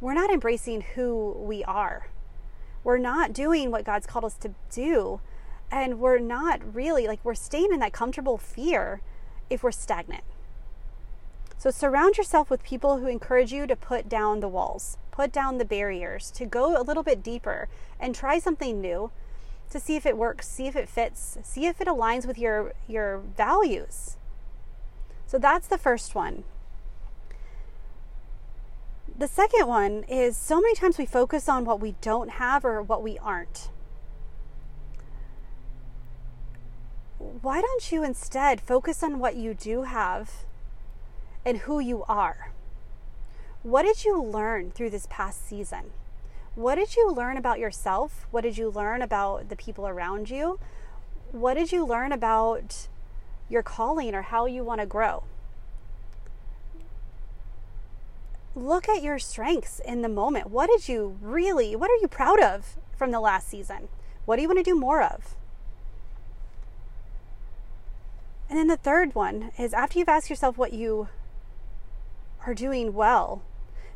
we're 0.00 0.14
not 0.14 0.28
embracing 0.28 0.80
who 0.80 1.30
we 1.38 1.62
are. 1.62 2.08
We're 2.82 2.98
not 2.98 3.32
doing 3.32 3.70
what 3.70 3.84
God's 3.84 4.08
called 4.08 4.24
us 4.24 4.34
to 4.38 4.52
do. 4.68 5.20
And 5.70 6.00
we're 6.00 6.18
not 6.18 6.74
really 6.74 7.06
like 7.06 7.20
we're 7.22 7.36
staying 7.36 7.72
in 7.72 7.78
that 7.78 7.92
comfortable 7.92 8.36
fear 8.36 9.00
if 9.48 9.62
we're 9.62 9.70
stagnant. 9.70 10.24
So 11.56 11.70
surround 11.70 12.18
yourself 12.18 12.50
with 12.50 12.64
people 12.64 12.98
who 12.98 13.06
encourage 13.06 13.52
you 13.52 13.68
to 13.68 13.76
put 13.76 14.08
down 14.08 14.40
the 14.40 14.48
walls, 14.48 14.98
put 15.12 15.30
down 15.30 15.58
the 15.58 15.64
barriers, 15.64 16.32
to 16.32 16.46
go 16.46 16.76
a 16.76 16.82
little 16.82 17.04
bit 17.04 17.22
deeper 17.22 17.68
and 18.00 18.12
try 18.12 18.40
something 18.40 18.80
new 18.80 19.12
to 19.70 19.78
see 19.78 19.94
if 19.94 20.04
it 20.04 20.16
works, 20.16 20.48
see 20.48 20.66
if 20.66 20.74
it 20.74 20.88
fits, 20.88 21.38
see 21.44 21.66
if 21.66 21.80
it 21.80 21.86
aligns 21.86 22.26
with 22.26 22.38
your 22.38 22.72
your 22.88 23.18
values. 23.18 24.16
So 25.30 25.38
that's 25.38 25.68
the 25.68 25.78
first 25.78 26.16
one. 26.16 26.42
The 29.16 29.28
second 29.28 29.68
one 29.68 30.02
is 30.08 30.36
so 30.36 30.60
many 30.60 30.74
times 30.74 30.98
we 30.98 31.06
focus 31.06 31.48
on 31.48 31.64
what 31.64 31.78
we 31.78 31.94
don't 32.00 32.30
have 32.30 32.64
or 32.64 32.82
what 32.82 33.00
we 33.00 33.16
aren't. 33.18 33.70
Why 37.18 37.60
don't 37.60 37.92
you 37.92 38.02
instead 38.02 38.60
focus 38.60 39.04
on 39.04 39.20
what 39.20 39.36
you 39.36 39.54
do 39.54 39.82
have 39.82 40.32
and 41.44 41.58
who 41.58 41.78
you 41.78 42.02
are? 42.08 42.50
What 43.62 43.84
did 43.84 44.04
you 44.04 44.20
learn 44.20 44.72
through 44.72 44.90
this 44.90 45.06
past 45.08 45.46
season? 45.46 45.92
What 46.56 46.74
did 46.74 46.96
you 46.96 47.08
learn 47.08 47.36
about 47.36 47.60
yourself? 47.60 48.26
What 48.32 48.40
did 48.40 48.58
you 48.58 48.68
learn 48.68 49.00
about 49.00 49.48
the 49.48 49.54
people 49.54 49.86
around 49.86 50.28
you? 50.28 50.58
What 51.30 51.54
did 51.54 51.70
you 51.70 51.86
learn 51.86 52.10
about 52.10 52.88
your 53.50 53.62
calling 53.62 54.14
or 54.14 54.22
how 54.22 54.46
you 54.46 54.64
want 54.64 54.80
to 54.80 54.86
grow. 54.86 55.24
Look 58.54 58.88
at 58.88 59.02
your 59.02 59.18
strengths 59.18 59.80
in 59.80 60.02
the 60.02 60.08
moment. 60.08 60.50
What 60.50 60.70
did 60.70 60.88
you 60.88 61.18
really, 61.20 61.76
what 61.76 61.90
are 61.90 62.00
you 62.00 62.08
proud 62.08 62.40
of 62.40 62.76
from 62.96 63.10
the 63.10 63.20
last 63.20 63.48
season? 63.48 63.88
What 64.24 64.36
do 64.36 64.42
you 64.42 64.48
want 64.48 64.58
to 64.58 64.64
do 64.64 64.78
more 64.78 65.02
of? 65.02 65.34
And 68.48 68.58
then 68.58 68.66
the 68.66 68.76
third 68.76 69.14
one 69.14 69.52
is 69.58 69.72
after 69.72 69.98
you've 69.98 70.08
asked 70.08 70.30
yourself 70.30 70.58
what 70.58 70.72
you 70.72 71.08
are 72.46 72.54
doing 72.54 72.94
well, 72.94 73.42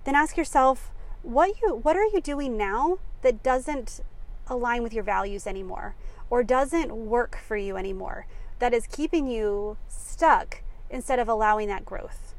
then 0.05 0.15
ask 0.15 0.37
yourself 0.37 0.93
what 1.23 1.61
you 1.61 1.75
what 1.75 1.97
are 1.97 2.05
you 2.05 2.21
doing 2.21 2.57
now 2.57 2.99
that 3.23 3.43
doesn't 3.43 4.01
align 4.47 4.83
with 4.83 4.93
your 4.93 5.03
values 5.03 5.47
anymore 5.47 5.95
or 6.29 6.45
doesn't 6.45 6.95
work 6.95 7.39
for 7.39 7.57
you 7.57 7.77
anymore 7.77 8.27
that 8.59 8.75
is 8.75 8.87
keeping 8.87 9.27
you 9.27 9.77
stuck 9.89 10.63
instead 10.91 11.19
of 11.19 11.29
allowing 11.29 11.69
that 11.69 11.85
growth. 11.85 12.35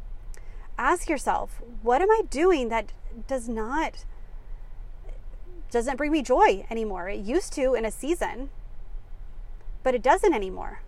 Ask 0.77 1.10
yourself, 1.10 1.62
what 1.81 2.01
am 2.01 2.12
I 2.12 2.22
doing 2.29 2.69
that 2.69 2.91
does 3.27 3.48
not 3.48 4.05
doesn't 5.72 5.98
bring 5.98 6.12
me 6.12 6.22
joy 6.22 6.65
anymore? 6.69 7.10
It 7.10 7.19
used 7.19 7.51
to 7.53 7.74
in 7.74 7.86
a 7.86 7.91
season, 7.91 8.50
but 9.84 9.93
it 9.95 10.01
doesn't 10.01 10.34
anymore. 10.34 10.81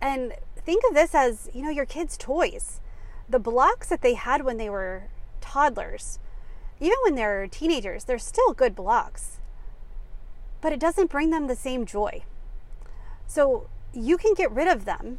And 0.00 0.34
think 0.56 0.84
of 0.88 0.94
this 0.94 1.14
as, 1.14 1.48
you 1.52 1.62
know, 1.62 1.70
your 1.70 1.86
kids' 1.86 2.16
toys. 2.16 2.80
The 3.28 3.38
blocks 3.38 3.88
that 3.88 4.02
they 4.02 4.14
had 4.14 4.44
when 4.44 4.56
they 4.56 4.70
were 4.70 5.04
toddlers, 5.40 6.18
even 6.80 6.98
when 7.02 7.14
they're 7.14 7.46
teenagers, 7.46 8.04
they're 8.04 8.18
still 8.18 8.52
good 8.52 8.74
blocks. 8.74 9.38
But 10.60 10.72
it 10.72 10.80
doesn't 10.80 11.10
bring 11.10 11.30
them 11.30 11.46
the 11.46 11.56
same 11.56 11.86
joy. 11.86 12.24
So 13.26 13.68
you 13.92 14.16
can 14.16 14.34
get 14.34 14.50
rid 14.50 14.68
of 14.68 14.84
them. 14.84 15.18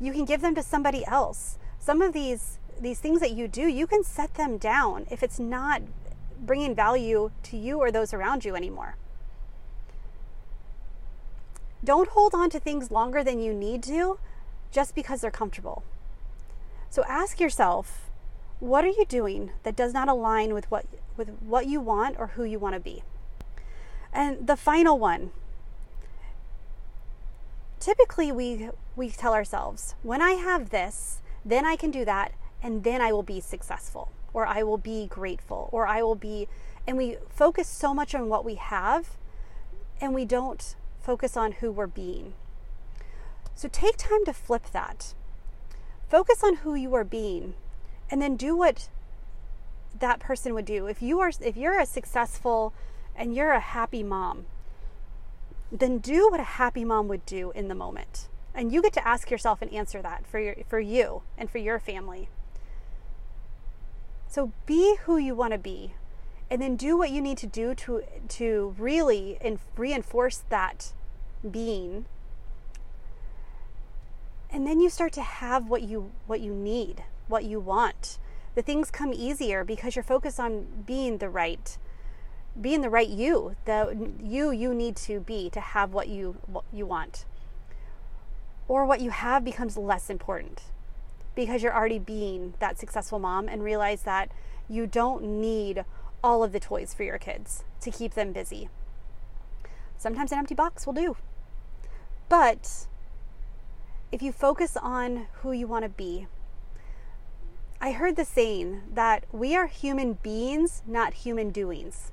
You 0.00 0.12
can 0.12 0.24
give 0.24 0.40
them 0.40 0.54
to 0.54 0.62
somebody 0.62 1.04
else. 1.06 1.58
Some 1.78 2.02
of 2.02 2.12
these 2.12 2.58
these 2.80 2.98
things 2.98 3.20
that 3.20 3.32
you 3.32 3.46
do, 3.46 3.68
you 3.68 3.86
can 3.86 4.02
set 4.02 4.34
them 4.34 4.56
down 4.56 5.06
if 5.10 5.22
it's 5.22 5.38
not 5.38 5.82
bringing 6.40 6.74
value 6.74 7.30
to 7.42 7.56
you 7.56 7.78
or 7.78 7.90
those 7.90 8.14
around 8.14 8.42
you 8.44 8.56
anymore. 8.56 8.96
Don't 11.84 12.08
hold 12.08 12.34
on 12.34 12.50
to 12.50 12.60
things 12.60 12.90
longer 12.90 13.22
than 13.22 13.38
you 13.38 13.52
need 13.52 13.82
to 13.84 14.18
just 14.70 14.94
because 14.94 15.20
they're 15.20 15.30
comfortable. 15.30 15.82
So 16.88 17.04
ask 17.04 17.40
yourself, 17.40 18.10
what 18.58 18.84
are 18.84 18.88
you 18.88 19.04
doing 19.06 19.52
that 19.62 19.76
does 19.76 19.92
not 19.92 20.08
align 20.08 20.52
with 20.52 20.70
what 20.70 20.86
with 21.16 21.30
what 21.40 21.66
you 21.66 21.80
want 21.80 22.16
or 22.18 22.28
who 22.28 22.44
you 22.44 22.58
want 22.58 22.74
to 22.74 22.80
be? 22.80 23.02
And 24.12 24.46
the 24.46 24.56
final 24.56 24.98
one 24.98 25.32
typically 27.80 28.30
we 28.30 28.68
we 28.94 29.10
tell 29.10 29.34
ourselves, 29.34 29.94
when 30.02 30.20
I 30.20 30.32
have 30.32 30.70
this, 30.70 31.22
then 31.44 31.64
I 31.64 31.74
can 31.74 31.90
do 31.90 32.04
that 32.04 32.32
and 32.62 32.84
then 32.84 33.00
I 33.00 33.12
will 33.12 33.22
be 33.22 33.40
successful 33.40 34.12
or 34.32 34.46
I 34.46 34.62
will 34.62 34.78
be 34.78 35.06
grateful 35.06 35.70
or 35.72 35.86
I 35.86 36.02
will 36.02 36.14
be 36.14 36.46
and 36.86 36.96
we 36.96 37.16
focus 37.28 37.66
so 37.66 37.94
much 37.94 38.14
on 38.14 38.28
what 38.28 38.44
we 38.44 38.56
have 38.56 39.16
and 40.00 40.14
we 40.14 40.24
don't 40.24 40.76
focus 41.00 41.36
on 41.36 41.52
who 41.52 41.72
we're 41.72 41.86
being. 41.86 42.34
So 43.54 43.68
take 43.68 43.96
time 43.96 44.24
to 44.26 44.32
flip 44.32 44.66
that. 44.72 45.14
Focus 46.08 46.44
on 46.44 46.56
who 46.56 46.74
you 46.74 46.94
are 46.94 47.04
being 47.04 47.54
and 48.10 48.20
then 48.20 48.36
do 48.36 48.56
what 48.56 48.88
that 49.98 50.20
person 50.20 50.54
would 50.54 50.64
do. 50.64 50.86
If 50.86 51.00
you 51.00 51.20
are 51.20 51.32
if 51.40 51.56
you're 51.56 51.80
a 51.80 51.86
successful 51.86 52.74
and 53.16 53.34
you're 53.34 53.52
a 53.52 53.60
happy 53.60 54.02
mom, 54.02 54.46
then 55.70 55.98
do 55.98 56.28
what 56.30 56.40
a 56.40 56.44
happy 56.44 56.84
mom 56.84 57.08
would 57.08 57.24
do 57.26 57.52
in 57.52 57.68
the 57.68 57.74
moment. 57.74 58.28
And 58.54 58.72
you 58.72 58.82
get 58.82 58.92
to 58.94 59.06
ask 59.06 59.30
yourself 59.30 59.62
and 59.62 59.72
answer 59.72 60.02
that 60.02 60.26
for 60.26 60.38
your 60.40 60.56
for 60.68 60.80
you 60.80 61.22
and 61.38 61.48
for 61.48 61.58
your 61.58 61.78
family. 61.78 62.28
So 64.28 64.52
be 64.66 64.96
who 65.04 65.16
you 65.16 65.34
want 65.34 65.52
to 65.52 65.58
be 65.58 65.94
and 66.50 66.60
then 66.60 66.74
do 66.76 66.96
what 66.98 67.10
you 67.10 67.22
need 67.22 67.38
to 67.38 67.46
do 67.46 67.74
to 67.74 68.02
to 68.28 68.74
really 68.76 69.38
in, 69.40 69.58
reinforce 69.76 70.42
that 70.48 70.92
being 71.48 72.04
and 74.52 74.66
then 74.66 74.80
you 74.80 74.90
start 74.90 75.12
to 75.12 75.22
have 75.22 75.68
what 75.68 75.82
you 75.82 76.10
what 76.26 76.40
you 76.40 76.52
need 76.52 77.04
what 77.28 77.44
you 77.44 77.60
want 77.60 78.18
the 78.56 78.62
things 78.62 78.90
come 78.90 79.12
easier 79.12 79.64
because 79.64 79.94
you're 79.94 80.02
focused 80.02 80.40
on 80.40 80.66
being 80.84 81.18
the 81.18 81.28
right 81.30 81.78
being 82.58 82.80
the 82.80 82.90
right 82.90 83.08
you 83.08 83.54
the 83.64 84.10
you 84.22 84.50
you 84.50 84.74
need 84.74 84.96
to 84.96 85.20
be 85.20 85.50
to 85.50 85.60
have 85.60 85.92
what 85.92 86.08
you 86.08 86.36
what 86.46 86.64
you 86.72 86.86
want 86.86 87.24
or 88.68 88.84
what 88.84 89.00
you 89.00 89.10
have 89.10 89.44
becomes 89.44 89.76
less 89.76 90.10
important 90.10 90.62
because 91.34 91.62
you're 91.62 91.74
already 91.74 91.98
being 91.98 92.54
that 92.58 92.78
successful 92.78 93.18
mom 93.18 93.48
and 93.48 93.62
realize 93.62 94.02
that 94.02 94.30
you 94.68 94.86
don't 94.86 95.22
need 95.22 95.84
all 96.22 96.44
of 96.44 96.52
the 96.52 96.60
toys 96.60 96.94
for 96.94 97.02
your 97.02 97.18
kids 97.18 97.64
to 97.80 97.90
keep 97.90 98.14
them 98.14 98.32
busy. 98.32 98.68
Sometimes 99.96 100.32
an 100.32 100.38
empty 100.38 100.54
box 100.54 100.86
will 100.86 100.92
do. 100.92 101.16
But 102.28 102.86
if 104.12 104.22
you 104.22 104.32
focus 104.32 104.76
on 104.76 105.26
who 105.42 105.52
you 105.52 105.66
want 105.66 105.84
to 105.84 105.88
be, 105.88 106.26
I 107.80 107.92
heard 107.92 108.16
the 108.16 108.24
saying 108.24 108.82
that 108.92 109.24
we 109.32 109.56
are 109.56 109.66
human 109.66 110.14
beings, 110.14 110.82
not 110.86 111.14
human 111.14 111.50
doings. 111.50 112.12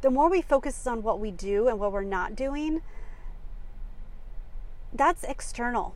The 0.00 0.10
more 0.10 0.28
we 0.28 0.42
focus 0.42 0.86
on 0.86 1.02
what 1.02 1.18
we 1.18 1.30
do 1.30 1.68
and 1.68 1.78
what 1.78 1.92
we're 1.92 2.04
not 2.04 2.36
doing, 2.36 2.82
that's 4.92 5.24
external. 5.24 5.94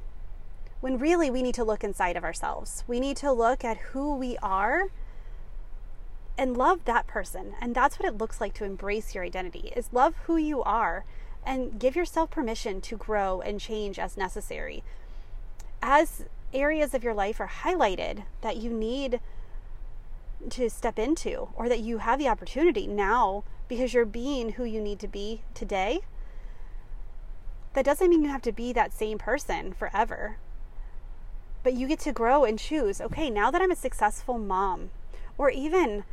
When 0.81 0.99
really 0.99 1.31
we 1.31 1.43
need 1.43 1.55
to 1.57 1.65
look 1.65 1.85
inside 1.85 2.17
of 2.17 2.25
ourselves. 2.25 2.85
We 2.87 3.01
need 3.01 3.17
to 3.19 3.33
look 3.33 3.65
at 3.65 3.77
who 3.79 4.15
we 4.15 4.39
are 4.39 4.89
and 6.39 6.57
love 6.57 6.87
that 6.87 7.07
person. 7.07 7.55
And 7.61 7.75
that's 7.75 7.99
what 7.99 8.09
it 8.09 8.17
looks 8.17 8.41
like 8.41 8.55
to 8.55 8.65
embrace 8.65 9.15
your 9.15 9.25
identity 9.25 9.73
is 9.77 9.93
love 9.93 10.15
who 10.25 10.39
you 10.39 10.63
are 10.63 11.05
and 11.45 11.79
give 11.79 11.97
yourself 11.97 12.31
permission 12.31 12.81
to 12.81 12.97
grow 12.97 13.41
and 13.41 13.61
change 13.61 13.99
as 13.99 14.17
necessary. 14.17 14.83
As 15.83 16.25
areas 16.53 16.95
of 16.95 17.05
your 17.05 17.15
life 17.15 17.41
are 17.41 17.49
highlighted 17.49 18.25
that 18.41 18.57
you 18.57 18.71
need 18.71 19.21
to 20.49 20.71
step 20.71 20.99
into 20.99 21.49
or 21.55 21.69
that 21.69 21.81
you 21.81 21.99
have 21.99 22.19
the 22.19 22.29
opportunity 22.29 22.87
now 22.87 23.45
because 23.69 23.93
you're 23.93 24.05
being 24.05 24.53
who 24.53 24.65
you 24.65 24.81
need 24.81 24.99
to 25.01 25.09
be 25.09 25.43
today, 25.55 26.01
that 27.75 27.85
doesn't 27.85 28.09
mean 28.09 28.25
you 28.25 28.31
have 28.31 28.43
to 28.43 28.53
be 28.53 28.73
that 28.73 28.93
same 28.93 29.19
person 29.19 29.73
forever. 29.73 30.39
But 31.63 31.75
you 31.75 31.87
get 31.87 32.01
to 32.01 32.13
grow 32.13 32.45
and 32.45 32.59
choose 32.59 33.01
okay, 33.01 33.31
now 33.31 33.51
that 33.51 33.61
I'm 33.61 33.71
a 33.71 33.77
successful 33.77 34.39
mom, 34.39 34.91
or 35.37 35.51
even 35.51 36.05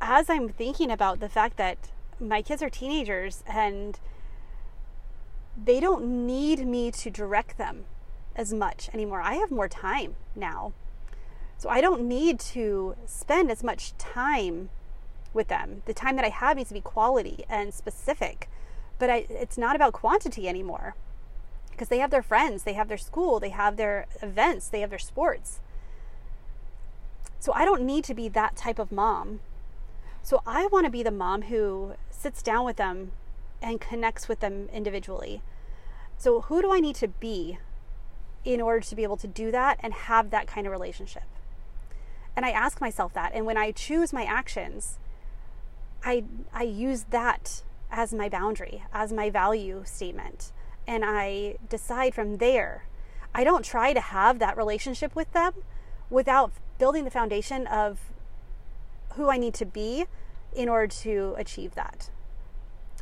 as 0.00 0.30
I'm 0.30 0.48
thinking 0.48 0.90
about 0.90 1.20
the 1.20 1.28
fact 1.28 1.56
that 1.56 1.90
my 2.20 2.42
kids 2.42 2.62
are 2.62 2.70
teenagers 2.70 3.42
and 3.46 3.98
they 5.62 5.80
don't 5.80 6.26
need 6.26 6.66
me 6.66 6.90
to 6.92 7.10
direct 7.10 7.58
them 7.58 7.84
as 8.36 8.52
much 8.52 8.88
anymore. 8.94 9.20
I 9.20 9.34
have 9.34 9.50
more 9.50 9.68
time 9.68 10.14
now. 10.36 10.72
So 11.58 11.68
I 11.68 11.80
don't 11.80 12.02
need 12.02 12.40
to 12.40 12.96
spend 13.04 13.50
as 13.50 13.62
much 13.62 13.96
time 13.98 14.70
with 15.34 15.48
them. 15.48 15.82
The 15.84 15.92
time 15.92 16.16
that 16.16 16.24
I 16.24 16.30
have 16.30 16.56
needs 16.56 16.68
to 16.68 16.74
be 16.74 16.80
quality 16.80 17.44
and 17.48 17.74
specific. 17.74 18.48
But 18.98 19.10
I, 19.10 19.26
it's 19.28 19.58
not 19.58 19.76
about 19.76 19.92
quantity 19.92 20.48
anymore 20.48 20.94
because 21.70 21.88
they 21.88 21.98
have 21.98 22.10
their 22.10 22.22
friends, 22.22 22.62
they 22.62 22.72
have 22.72 22.88
their 22.88 22.96
school, 22.96 23.38
they 23.38 23.50
have 23.50 23.76
their 23.76 24.06
events, 24.22 24.68
they 24.68 24.80
have 24.80 24.90
their 24.90 24.98
sports. 24.98 25.60
So 27.38 27.52
I 27.52 27.64
don't 27.64 27.82
need 27.82 28.02
to 28.04 28.14
be 28.14 28.28
that 28.30 28.56
type 28.56 28.78
of 28.80 28.90
mom 28.90 29.40
so 30.28 30.42
I 30.46 30.66
want 30.66 30.84
to 30.84 30.90
be 30.90 31.02
the 31.02 31.10
mom 31.10 31.40
who 31.40 31.94
sits 32.10 32.42
down 32.42 32.66
with 32.66 32.76
them 32.76 33.12
and 33.62 33.80
connects 33.80 34.28
with 34.28 34.40
them 34.40 34.68
individually. 34.70 35.40
So 36.18 36.42
who 36.42 36.60
do 36.60 36.70
I 36.70 36.80
need 36.80 36.96
to 36.96 37.08
be 37.08 37.58
in 38.44 38.60
order 38.60 38.80
to 38.80 38.94
be 38.94 39.04
able 39.04 39.16
to 39.16 39.26
do 39.26 39.50
that 39.52 39.80
and 39.80 39.94
have 39.94 40.28
that 40.28 40.46
kind 40.46 40.66
of 40.66 40.70
relationship? 40.70 41.22
And 42.38 42.46
I 42.46 42.50
ask 42.50 42.80
myself 42.80 43.14
that. 43.14 43.32
And 43.34 43.46
when 43.46 43.56
I 43.56 43.72
choose 43.72 44.12
my 44.12 44.22
actions, 44.22 45.00
I 46.04 46.22
I 46.54 46.62
use 46.62 47.06
that 47.10 47.64
as 47.90 48.14
my 48.14 48.28
boundary, 48.28 48.84
as 48.92 49.12
my 49.12 49.28
value 49.28 49.82
statement. 49.84 50.52
And 50.86 51.04
I 51.04 51.56
decide 51.68 52.14
from 52.14 52.36
there. 52.36 52.84
I 53.34 53.42
don't 53.42 53.64
try 53.64 53.92
to 53.92 54.00
have 54.00 54.38
that 54.38 54.56
relationship 54.56 55.16
with 55.16 55.32
them 55.32 55.52
without 56.10 56.52
building 56.78 57.02
the 57.02 57.10
foundation 57.10 57.66
of 57.66 57.98
who 59.14 59.28
I 59.28 59.36
need 59.36 59.54
to 59.54 59.66
be 59.66 60.06
in 60.54 60.68
order 60.68 60.86
to 60.86 61.34
achieve 61.38 61.74
that. 61.74 62.08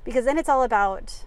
Because 0.02 0.24
then 0.24 0.38
it's 0.38 0.48
all 0.48 0.62
about 0.62 1.26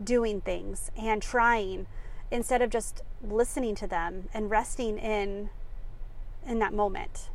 doing 0.00 0.40
things 0.40 0.92
and 0.96 1.20
trying 1.20 1.88
instead 2.30 2.62
of 2.62 2.70
just 2.70 3.02
listening 3.20 3.74
to 3.74 3.88
them 3.88 4.28
and 4.32 4.52
resting 4.52 4.96
in 4.96 5.50
in 6.46 6.58
that 6.58 6.72
moment. 6.72 7.30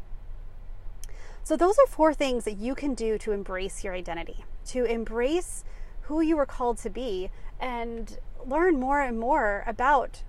So 1.43 1.55
those 1.55 1.77
are 1.77 1.87
four 1.87 2.13
things 2.13 2.43
that 2.45 2.57
you 2.57 2.73
can 2.73 2.95
do 2.95 3.17
to 3.19 3.31
embrace 3.31 3.83
your 3.83 3.93
identity, 3.93 4.45
to 4.67 4.83
embrace 4.85 5.63
who 6.01 6.21
you 6.21 6.37
were 6.37 6.45
called 6.45 6.77
to 6.79 6.89
be 6.89 7.29
and 7.59 8.17
learn 8.45 8.79
more 8.79 9.01
and 9.01 9.19
more 9.19 9.63
about 9.67 10.23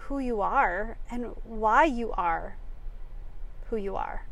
who 0.00 0.18
you 0.18 0.40
are 0.40 0.98
and 1.10 1.34
why 1.44 1.84
you 1.84 2.12
are 2.12 2.56
who 3.70 3.76
you 3.76 3.96
are. 3.96 4.26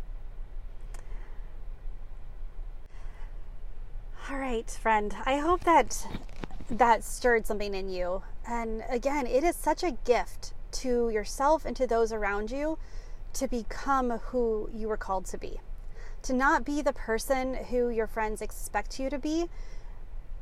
All 4.31 4.39
right, 4.39 4.69
friend. 4.71 5.15
I 5.25 5.37
hope 5.37 5.65
that 5.65 6.07
that 6.69 7.05
stirred 7.05 7.47
something 7.47 7.75
in 7.75 7.89
you. 7.89 8.23
And 8.49 8.83
again, 8.89 9.27
it 9.27 9.45
is 9.45 9.55
such 9.55 9.83
a 9.83 9.93
gift 10.05 10.53
to 10.73 11.11
yourself 11.11 11.65
and 11.65 11.77
to 11.77 11.87
those 11.87 12.13
around 12.13 12.51
you 12.51 12.79
to 13.37 13.49
become 13.49 14.11
who 14.11 14.71
you 14.75 14.89
were 14.89 14.97
called 14.97 15.27
to 15.27 15.39
be. 15.39 15.61
To 16.23 16.33
not 16.33 16.65
be 16.65 16.83
the 16.83 16.93
person 16.93 17.55
who 17.55 17.89
your 17.89 18.07
friends 18.07 18.43
expect 18.43 18.99
you 18.99 19.11
to 19.11 19.19
be. 19.19 19.47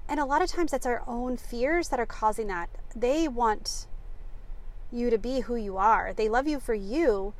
And 0.08 0.20
a 0.20 0.24
lot 0.24 0.42
of 0.42 0.48
times 0.48 0.70
that's 0.70 0.86
our 0.86 1.02
own 1.06 1.36
fears 1.36 1.88
that 1.88 1.98
are 1.98 2.06
causing 2.06 2.46
that. 2.48 2.70
They 2.94 3.26
want 3.26 3.86
you 4.92 5.10
to 5.10 5.18
be 5.18 5.40
who 5.40 5.56
you 5.56 5.76
are. 5.76 6.12
They 6.14 6.28
love 6.28 6.46
you 6.46 6.60
for 6.60 6.74
you, 6.74 7.34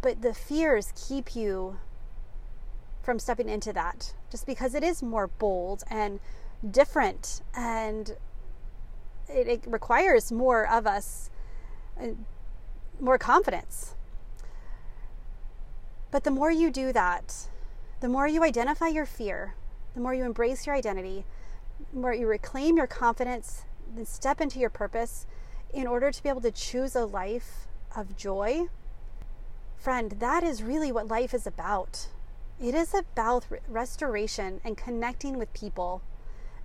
but 0.00 0.22
the 0.22 0.32
fears 0.32 0.92
keep 1.08 1.34
you 1.34 1.78
from 3.02 3.18
stepping 3.18 3.48
into 3.48 3.72
that 3.72 4.14
just 4.30 4.46
because 4.46 4.74
it 4.74 4.82
is 4.82 5.02
more 5.02 5.26
bold 5.26 5.82
and 5.90 6.20
different 6.70 7.42
and 7.54 8.16
it, 9.28 9.48
it 9.48 9.64
requires 9.66 10.30
more 10.30 10.68
of 10.68 10.86
us, 10.86 11.30
uh, 12.00 12.08
more 13.00 13.18
confidence. 13.18 13.94
But 16.14 16.22
the 16.22 16.30
more 16.30 16.52
you 16.52 16.70
do 16.70 16.92
that, 16.92 17.48
the 17.98 18.08
more 18.08 18.28
you 18.28 18.44
identify 18.44 18.86
your 18.86 19.04
fear, 19.04 19.56
the 19.94 20.00
more 20.00 20.14
you 20.14 20.22
embrace 20.24 20.64
your 20.64 20.76
identity, 20.76 21.24
the 21.92 21.98
more 21.98 22.14
you 22.14 22.28
reclaim 22.28 22.76
your 22.76 22.86
confidence, 22.86 23.64
then 23.92 24.06
step 24.06 24.40
into 24.40 24.60
your 24.60 24.70
purpose 24.70 25.26
in 25.72 25.88
order 25.88 26.12
to 26.12 26.22
be 26.22 26.28
able 26.28 26.40
to 26.42 26.52
choose 26.52 26.94
a 26.94 27.04
life 27.04 27.66
of 27.96 28.16
joy 28.16 28.68
Friend, 29.84 30.12
that 30.12 30.44
is 30.44 30.62
really 30.62 30.92
what 30.92 31.08
life 31.08 31.34
is 31.34 31.48
about. 31.48 32.06
It 32.60 32.76
is 32.76 32.94
about 32.94 33.44
restoration 33.68 34.60
and 34.64 34.76
connecting 34.76 35.36
with 35.36 35.52
people 35.52 36.00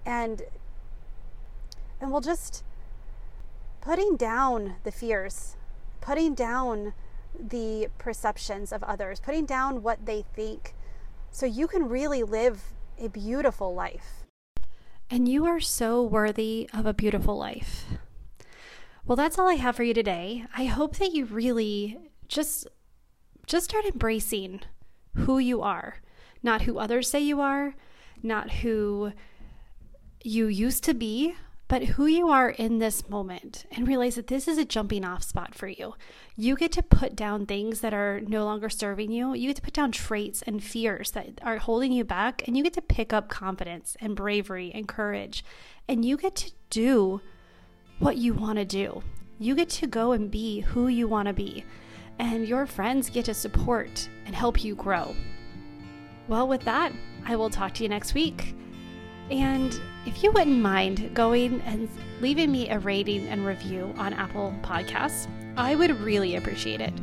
and 0.05 0.43
and 1.99 2.11
we'll 2.11 2.21
just 2.21 2.63
putting 3.81 4.15
down 4.15 4.75
the 4.83 4.91
fears, 4.91 5.57
putting 5.99 6.35
down 6.35 6.93
the 7.37 7.87
perceptions 7.97 8.71
of 8.71 8.83
others, 8.83 9.19
putting 9.19 9.45
down 9.45 9.83
what 9.83 10.05
they 10.05 10.25
think 10.33 10.73
so 11.31 11.45
you 11.45 11.67
can 11.67 11.87
really 11.87 12.23
live 12.23 12.73
a 12.97 13.07
beautiful 13.07 13.73
life. 13.73 14.25
And 15.09 15.27
you 15.27 15.45
are 15.45 15.59
so 15.59 16.03
worthy 16.03 16.69
of 16.73 16.85
a 16.85 16.93
beautiful 16.93 17.37
life. 17.37 17.85
Well, 19.05 19.15
that's 19.15 19.39
all 19.39 19.49
I 19.49 19.55
have 19.55 19.75
for 19.75 19.83
you 19.83 19.93
today. 19.93 20.45
I 20.55 20.65
hope 20.65 20.97
that 20.97 21.13
you 21.13 21.25
really 21.25 21.97
just 22.27 22.67
just 23.47 23.65
start 23.65 23.85
embracing 23.85 24.61
who 25.15 25.39
you 25.39 25.63
are, 25.63 25.95
not 26.43 26.61
who 26.63 26.77
others 26.77 27.09
say 27.09 27.19
you 27.19 27.41
are, 27.41 27.73
not 28.21 28.51
who 28.51 29.11
you 30.23 30.45
used 30.45 30.83
to 30.83 30.93
be, 30.93 31.35
but 31.69 31.83
who 31.83 32.07
you 32.07 32.29
are 32.29 32.49
in 32.49 32.79
this 32.79 33.07
moment 33.09 33.65
and 33.71 33.87
realize 33.87 34.15
that 34.15 34.27
this 34.27 34.47
is 34.47 34.57
a 34.57 34.65
jumping 34.65 35.05
off 35.05 35.23
spot 35.23 35.53
for 35.53 35.67
you. 35.67 35.93
You 36.35 36.55
get 36.55 36.71
to 36.73 36.83
put 36.83 37.15
down 37.15 37.45
things 37.45 37.81
that 37.81 37.93
are 37.93 38.21
no 38.21 38.43
longer 38.43 38.69
serving 38.69 39.11
you. 39.11 39.35
You 39.35 39.47
get 39.47 39.57
to 39.57 39.61
put 39.61 39.75
down 39.75 39.91
traits 39.91 40.41
and 40.41 40.63
fears 40.63 41.11
that 41.11 41.39
are 41.43 41.59
holding 41.59 41.91
you 41.91 42.03
back, 42.03 42.41
and 42.47 42.57
you 42.57 42.63
get 42.63 42.73
to 42.73 42.81
pick 42.81 43.13
up 43.13 43.29
confidence 43.29 43.95
and 44.01 44.15
bravery 44.15 44.71
and 44.73 44.87
courage. 44.87 45.45
And 45.87 46.03
you 46.03 46.17
get 46.17 46.35
to 46.37 46.51
do 46.71 47.21
what 47.99 48.17
you 48.17 48.33
want 48.33 48.57
to 48.57 48.65
do. 48.65 49.03
You 49.37 49.53
get 49.53 49.69
to 49.69 49.85
go 49.85 50.11
and 50.11 50.31
be 50.31 50.61
who 50.61 50.87
you 50.87 51.07
want 51.07 51.27
to 51.27 51.33
be. 51.33 51.63
And 52.17 52.47
your 52.47 52.65
friends 52.65 53.11
get 53.11 53.25
to 53.25 53.33
support 53.35 54.09
and 54.25 54.33
help 54.33 54.63
you 54.63 54.73
grow. 54.73 55.15
Well, 56.27 56.47
with 56.47 56.61
that, 56.61 56.93
I 57.25 57.35
will 57.35 57.51
talk 57.51 57.75
to 57.75 57.83
you 57.83 57.89
next 57.89 58.15
week. 58.15 58.55
And 59.31 59.79
if 60.05 60.23
you 60.23 60.31
wouldn't 60.31 60.59
mind 60.59 61.11
going 61.13 61.61
and 61.61 61.89
leaving 62.19 62.51
me 62.51 62.69
a 62.69 62.79
rating 62.79 63.27
and 63.27 63.45
review 63.45 63.93
on 63.97 64.13
Apple 64.13 64.53
Podcasts, 64.61 65.27
I 65.55 65.75
would 65.75 65.99
really 65.99 66.35
appreciate 66.35 66.81
it. 66.81 66.93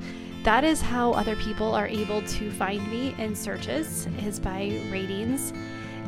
That 0.43 0.65
is 0.65 0.81
how 0.81 1.13
other 1.13 1.37
people 1.37 1.75
are 1.75 1.87
able 1.87 2.23
to 2.23 2.51
find 2.53 2.87
me 2.91 3.15
in 3.19 3.35
searches 3.35 4.07
is 4.23 4.39
by 4.39 4.81
ratings. 4.91 5.53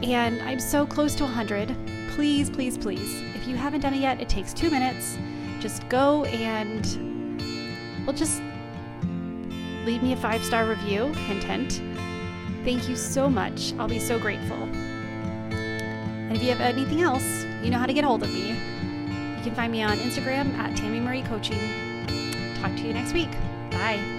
And 0.02 0.40
I'm 0.42 0.60
so 0.60 0.86
close 0.86 1.14
to 1.16 1.24
100. 1.24 1.74
Please, 2.10 2.48
please, 2.48 2.78
please, 2.78 3.20
if 3.34 3.46
you 3.48 3.56
haven't 3.56 3.80
done 3.80 3.94
it 3.94 4.00
yet, 4.00 4.20
it 4.20 4.28
takes 4.28 4.52
2 4.52 4.70
minutes. 4.70 5.18
Just 5.60 5.88
go 5.88 6.24
and 6.26 6.86
well 8.06 8.14
just 8.16 8.40
leave 9.84 10.02
me 10.02 10.12
a 10.12 10.16
5-star 10.16 10.66
review, 10.66 11.06
hint 11.14 11.42
hint. 11.42 11.82
Thank 12.64 12.88
you 12.88 12.96
so 12.96 13.28
much. 13.28 13.72
I'll 13.78 13.88
be 13.88 13.98
so 13.98 14.18
grateful. 14.18 14.68
And 16.28 16.36
if 16.36 16.42
you 16.42 16.50
have 16.50 16.60
anything 16.60 17.00
else, 17.00 17.44
you 17.62 17.70
know 17.70 17.78
how 17.78 17.86
to 17.86 17.94
get 17.94 18.04
hold 18.04 18.22
of 18.22 18.30
me. 18.30 18.50
You 18.50 19.42
can 19.42 19.54
find 19.54 19.72
me 19.72 19.82
on 19.82 19.96
Instagram 19.98 20.52
at 20.58 20.76
Tammy 20.76 21.00
Marie 21.00 21.22
Coaching. 21.22 21.58
Talk 22.60 22.76
to 22.76 22.82
you 22.82 22.92
next 22.92 23.14
week. 23.14 23.30
Bye. 23.70 24.17